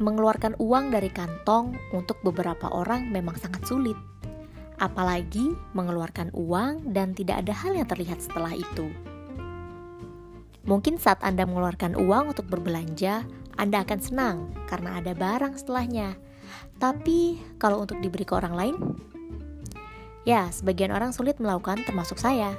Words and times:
mengeluarkan 0.00 0.56
uang 0.56 0.96
dari 0.96 1.12
kantong 1.12 1.76
untuk 1.92 2.16
beberapa 2.24 2.72
orang 2.72 3.12
memang 3.12 3.36
sangat 3.36 3.68
sulit. 3.68 3.96
Apalagi 4.80 5.52
mengeluarkan 5.76 6.32
uang 6.32 6.96
dan 6.96 7.12
tidak 7.12 7.44
ada 7.44 7.52
hal 7.52 7.76
yang 7.76 7.84
terlihat 7.84 8.24
setelah 8.24 8.56
itu. 8.56 8.88
Mungkin 10.64 10.96
saat 10.96 11.20
Anda 11.20 11.44
mengeluarkan 11.44 12.00
uang 12.00 12.32
untuk 12.32 12.48
berbelanja, 12.48 13.28
Anda 13.60 13.84
akan 13.84 14.00
senang 14.00 14.36
karena 14.72 15.04
ada 15.04 15.12
barang 15.12 15.60
setelahnya. 15.60 16.16
Tapi 16.80 17.36
kalau 17.60 17.84
untuk 17.84 18.00
diberi 18.00 18.24
ke 18.24 18.32
orang 18.32 18.56
lain, 18.56 18.76
ya 20.24 20.48
sebagian 20.48 20.96
orang 20.96 21.12
sulit 21.12 21.36
melakukan 21.36 21.84
termasuk 21.84 22.16
saya. 22.16 22.56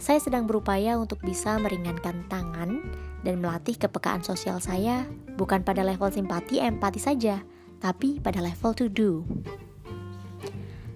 Saya 0.00 0.16
sedang 0.16 0.48
berupaya 0.48 0.96
untuk 0.96 1.20
bisa 1.20 1.60
meringankan 1.60 2.24
tangan 2.32 2.80
dan 3.20 3.34
melatih 3.36 3.76
kepekaan 3.76 4.24
sosial 4.24 4.56
saya 4.56 5.04
bukan 5.36 5.60
pada 5.60 5.84
level 5.84 6.08
simpati 6.08 6.56
empati 6.56 6.96
saja, 6.96 7.44
tapi 7.84 8.16
pada 8.16 8.40
level 8.40 8.72
to 8.72 8.88
do. 8.88 9.28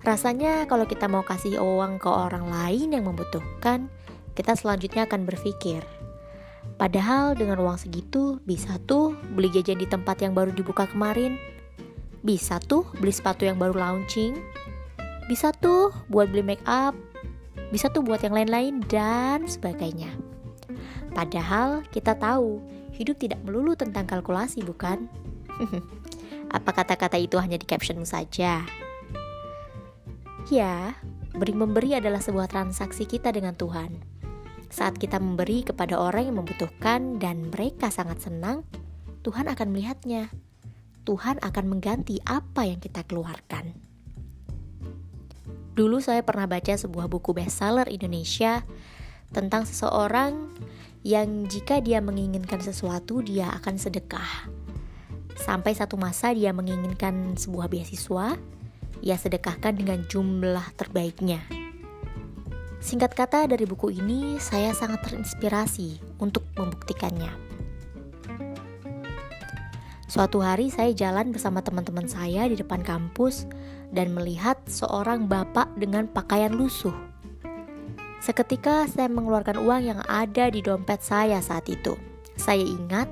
Rasanya 0.01 0.64
kalau 0.64 0.88
kita 0.88 1.05
mau 1.05 1.20
kasih 1.20 1.61
uang 1.61 2.01
ke 2.01 2.09
orang 2.09 2.48
lain 2.48 2.97
yang 2.97 3.05
membutuhkan, 3.05 3.92
kita 4.33 4.56
selanjutnya 4.56 5.05
akan 5.05 5.28
berpikir, 5.28 5.84
padahal 6.80 7.36
dengan 7.36 7.61
uang 7.61 7.77
segitu 7.77 8.41
bisa 8.48 8.80
tuh 8.89 9.12
beli 9.36 9.52
jajan 9.52 9.84
di 9.84 9.89
tempat 9.89 10.25
yang 10.25 10.33
baru 10.33 10.48
dibuka 10.48 10.89
kemarin, 10.89 11.36
bisa 12.25 12.56
tuh 12.56 12.89
beli 12.97 13.12
sepatu 13.12 13.45
yang 13.45 13.61
baru 13.61 13.77
launching, 13.77 14.41
bisa 15.28 15.52
tuh 15.56 15.92
buat 16.09 16.33
beli 16.33 16.56
make 16.56 16.64
up, 16.64 16.97
bisa 17.74 17.91
tuh 17.91 18.06
buat 18.06 18.23
yang 18.23 18.38
lain-lain 18.38 18.87
dan 18.87 19.51
sebagainya. 19.51 20.14
Padahal 21.10 21.83
kita 21.91 22.14
tahu 22.14 22.62
hidup 22.94 23.19
tidak 23.19 23.42
melulu 23.42 23.75
tentang 23.75 24.06
kalkulasi, 24.06 24.62
bukan? 24.62 25.11
Apa 26.56 26.70
kata-kata 26.70 27.19
itu 27.19 27.34
hanya 27.42 27.58
di 27.58 27.67
caption 27.67 28.06
saja? 28.06 28.62
Ya, 30.47 30.95
beri-memberi 31.34 31.98
adalah 31.98 32.22
sebuah 32.22 32.47
transaksi 32.47 33.11
kita 33.11 33.34
dengan 33.34 33.58
Tuhan. 33.58 33.98
Saat 34.70 35.02
kita 35.02 35.19
memberi 35.19 35.67
kepada 35.67 35.98
orang 35.98 36.30
yang 36.30 36.39
membutuhkan 36.47 37.19
dan 37.19 37.50
mereka 37.50 37.91
sangat 37.91 38.22
senang, 38.22 38.62
Tuhan 39.27 39.50
akan 39.50 39.75
melihatnya. 39.75 40.30
Tuhan 41.02 41.42
akan 41.42 41.64
mengganti 41.67 42.22
apa 42.22 42.70
yang 42.70 42.78
kita 42.78 43.02
keluarkan. 43.02 43.94
Dulu 45.75 45.98
saya 45.98 46.22
pernah 46.22 46.47
baca 46.47 46.70
sebuah 46.70 47.11
buku 47.11 47.34
bestseller 47.34 47.91
Indonesia 47.91 48.62
tentang 49.34 49.67
seseorang 49.67 50.55
yang 51.03 51.50
jika 51.50 51.83
dia 51.83 51.98
menginginkan 51.98 52.62
sesuatu 52.62 53.19
dia 53.27 53.50
akan 53.58 53.75
sedekah. 53.75 54.47
Sampai 55.34 55.75
satu 55.75 55.98
masa 55.98 56.30
dia 56.30 56.55
menginginkan 56.55 57.34
sebuah 57.34 57.67
beasiswa, 57.67 58.39
ia 59.02 59.17
sedekahkan 59.19 59.75
dengan 59.75 60.06
jumlah 60.06 60.78
terbaiknya. 60.78 61.42
Singkat 62.78 63.12
kata 63.19 63.41
dari 63.50 63.67
buku 63.67 63.91
ini 63.91 64.39
saya 64.39 64.70
sangat 64.70 65.02
terinspirasi 65.11 66.22
untuk 66.22 66.47
membuktikannya. 66.55 67.53
Suatu 70.15 70.47
hari 70.47 70.70
saya 70.70 70.95
jalan 70.95 71.34
bersama 71.34 71.59
teman-teman 71.59 72.07
saya 72.07 72.47
di 72.47 72.55
depan 72.55 72.87
kampus 72.87 73.51
dan 73.91 74.15
melihat 74.15 74.55
seorang 74.70 75.27
bapak 75.27 75.67
dengan 75.75 76.07
pakaian 76.07 76.55
lusuh. 76.55 76.95
Seketika 78.23 78.87
saya 78.87 79.11
mengeluarkan 79.11 79.59
uang 79.59 79.83
yang 79.83 79.98
ada 80.07 80.55
di 80.55 80.62
dompet 80.62 81.03
saya 81.03 81.42
saat 81.42 81.67
itu. 81.67 81.98
Saya 82.39 82.62
ingat 82.62 83.11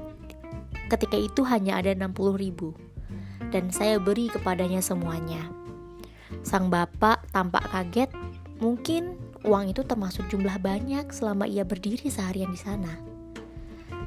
ketika 0.94 1.18
itu 1.18 1.42
hanya 1.42 1.82
ada 1.82 1.90
60 1.90 2.38
ribu 2.38 2.70
dan 3.50 3.74
saya 3.74 3.98
beri 3.98 4.30
kepadanya 4.30 4.78
semuanya. 4.78 5.42
Sang 6.46 6.70
bapak 6.70 7.26
tampak 7.34 7.66
kaget, 7.74 8.14
mungkin 8.62 9.18
uang 9.42 9.74
itu 9.74 9.82
termasuk 9.82 10.30
jumlah 10.30 10.54
banyak 10.62 11.10
selama 11.10 11.50
ia 11.50 11.66
berdiri 11.66 12.06
seharian 12.06 12.54
di 12.54 12.62
sana. 12.62 13.11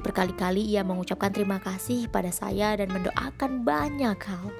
Berkali-kali 0.06 0.62
ia 0.70 0.86
mengucapkan 0.86 1.34
terima 1.34 1.58
kasih 1.58 2.06
pada 2.06 2.30
saya 2.30 2.78
dan 2.78 2.94
mendoakan 2.94 3.66
banyak 3.66 4.14
hal 4.14 4.54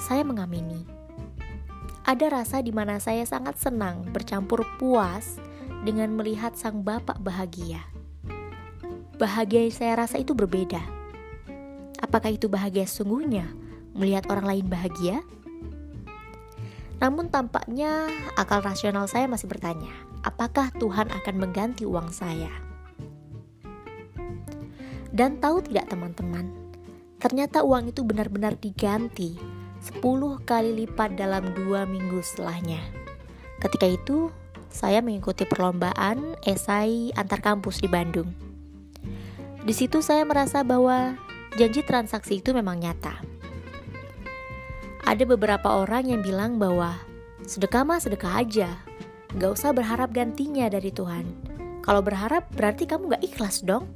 saya 0.00 0.24
mengamini. 0.24 0.88
Ada 2.08 2.32
rasa 2.32 2.64
di 2.64 2.72
mana 2.72 2.96
saya 3.04 3.20
sangat 3.28 3.60
senang 3.60 4.08
bercampur 4.16 4.64
puas 4.80 5.36
dengan 5.84 6.16
melihat 6.16 6.56
sang 6.56 6.80
bapak 6.80 7.20
bahagia. 7.20 7.84
Bahagia 9.20 9.68
yang 9.68 9.76
saya 9.76 9.92
rasa 10.00 10.16
itu 10.16 10.32
berbeda. 10.32 10.80
Apakah 12.00 12.32
itu 12.32 12.48
bahagia 12.48 12.88
sungguhnya 12.88 13.44
melihat 13.92 14.24
orang 14.32 14.56
lain 14.56 14.66
bahagia? 14.72 15.20
Namun 16.96 17.28
tampaknya 17.28 18.08
akal 18.40 18.64
rasional 18.64 19.04
saya 19.04 19.28
masih 19.28 19.52
bertanya, 19.52 19.92
apakah 20.24 20.72
Tuhan 20.80 21.12
akan 21.12 21.34
mengganti 21.36 21.84
uang 21.84 22.08
saya? 22.08 22.63
Dan 25.14 25.38
tahu 25.38 25.62
tidak 25.62 25.94
teman-teman, 25.94 26.50
ternyata 27.22 27.62
uang 27.62 27.94
itu 27.94 28.02
benar-benar 28.02 28.58
diganti 28.58 29.38
10 29.78 30.02
kali 30.42 30.74
lipat 30.82 31.14
dalam 31.14 31.54
dua 31.54 31.86
minggu 31.86 32.18
setelahnya. 32.18 32.82
Ketika 33.62 33.86
itu, 33.86 34.34
saya 34.74 34.98
mengikuti 34.98 35.46
perlombaan 35.46 36.34
esai 36.42 37.14
antar 37.14 37.38
kampus 37.38 37.78
di 37.78 37.86
Bandung. 37.86 38.34
Di 39.62 39.70
situ 39.70 40.02
saya 40.02 40.26
merasa 40.26 40.66
bahwa 40.66 41.14
janji 41.54 41.86
transaksi 41.86 42.42
itu 42.42 42.50
memang 42.50 42.82
nyata. 42.82 43.22
Ada 45.06 45.22
beberapa 45.30 45.78
orang 45.78 46.10
yang 46.10 46.20
bilang 46.26 46.58
bahwa 46.58 46.98
sedekah 47.46 47.86
mah 47.86 48.02
sedekah 48.02 48.42
aja, 48.42 48.82
gak 49.38 49.54
usah 49.54 49.70
berharap 49.70 50.10
gantinya 50.10 50.66
dari 50.66 50.90
Tuhan. 50.90 51.22
Kalau 51.86 52.02
berharap 52.02 52.50
berarti 52.50 52.90
kamu 52.90 53.14
gak 53.14 53.22
ikhlas 53.22 53.62
dong. 53.62 53.86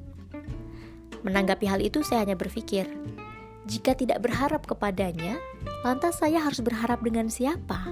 Menanggapi 1.27 1.67
hal 1.67 1.81
itu 1.83 2.07
saya 2.07 2.23
hanya 2.27 2.39
berpikir, 2.39 2.87
jika 3.69 3.93
tidak 3.93 4.25
berharap 4.25 4.65
kepadanya, 4.65 5.37
lantas 5.85 6.17
saya 6.23 6.41
harus 6.41 6.65
berharap 6.65 7.05
dengan 7.05 7.29
siapa? 7.29 7.85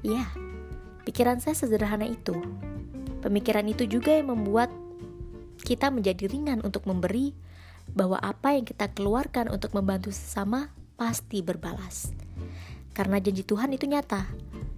Ya, 0.00 0.30
pikiran 1.04 1.42
saya 1.44 1.52
sederhana 1.52 2.08
itu. 2.08 2.34
Pemikiran 3.20 3.68
itu 3.68 3.84
juga 3.86 4.16
yang 4.16 4.32
membuat 4.32 4.72
kita 5.62 5.92
menjadi 5.92 6.26
ringan 6.26 6.64
untuk 6.64 6.88
memberi, 6.88 7.36
bahwa 7.92 8.16
apa 8.22 8.54
yang 8.56 8.64
kita 8.64 8.88
keluarkan 8.94 9.50
untuk 9.50 9.74
membantu 9.76 10.14
sesama 10.14 10.72
pasti 10.96 11.42
berbalas. 11.44 12.14
Karena 12.96 13.18
janji 13.18 13.44
Tuhan 13.44 13.74
itu 13.74 13.84
nyata. 13.84 14.28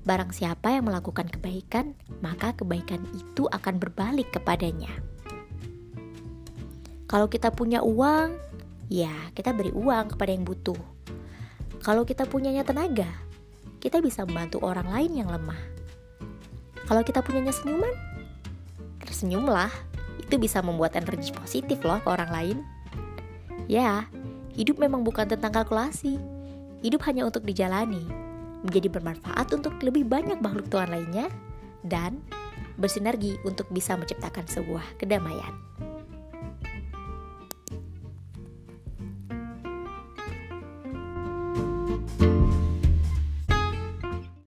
Barang 0.04 0.34
siapa 0.34 0.74
yang 0.74 0.90
melakukan 0.90 1.30
kebaikan, 1.32 1.96
maka 2.20 2.52
kebaikan 2.52 3.00
itu 3.16 3.48
akan 3.48 3.80
berbalik 3.80 4.28
kepadanya. 4.34 4.92
Kalau 7.14 7.30
kita 7.30 7.54
punya 7.54 7.78
uang, 7.78 8.34
ya 8.90 9.14
kita 9.38 9.54
beri 9.54 9.70
uang 9.70 10.18
kepada 10.18 10.34
yang 10.34 10.42
butuh. 10.42 10.74
Kalau 11.78 12.02
kita 12.02 12.26
punyanya 12.26 12.66
tenaga, 12.66 13.06
kita 13.78 14.02
bisa 14.02 14.26
membantu 14.26 14.58
orang 14.66 14.90
lain 14.90 15.22
yang 15.22 15.30
lemah. 15.30 15.62
Kalau 16.90 17.06
kita 17.06 17.22
punyanya 17.22 17.54
senyuman, 17.54 17.94
tersenyumlah. 18.98 19.70
Itu 20.26 20.42
bisa 20.42 20.58
membuat 20.58 20.98
energi 20.98 21.30
positif 21.30 21.86
loh 21.86 22.02
ke 22.02 22.10
orang 22.10 22.34
lain. 22.34 22.58
Ya, 23.70 24.10
hidup 24.58 24.82
memang 24.82 25.06
bukan 25.06 25.30
tentang 25.30 25.54
kalkulasi. 25.54 26.18
Hidup 26.82 27.06
hanya 27.06 27.30
untuk 27.30 27.46
dijalani, 27.46 28.02
menjadi 28.66 28.90
bermanfaat 28.90 29.54
untuk 29.54 29.78
lebih 29.86 30.02
banyak 30.02 30.42
makhluk 30.42 30.66
Tuhan 30.66 30.90
lainnya, 30.90 31.30
dan 31.86 32.18
bersinergi 32.74 33.38
untuk 33.46 33.70
bisa 33.70 33.94
menciptakan 33.94 34.50
sebuah 34.50 34.98
kedamaian. 34.98 35.54